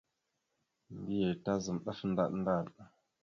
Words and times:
Mbiyez 0.97 1.37
tazam 1.43 1.77
ɗaf 1.85 1.99
ndaɗ 2.11 2.29
ndaɗ. 2.39 2.65